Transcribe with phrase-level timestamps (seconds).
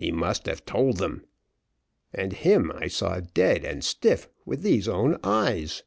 [0.00, 1.26] He must have told them;
[2.14, 5.82] and him I saw dead and stiff, with these own eyes.